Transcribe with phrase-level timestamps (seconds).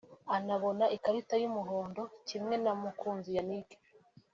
[0.35, 3.69] anabona ikarita y’umuhondo kimwe na Mukunzi Yannick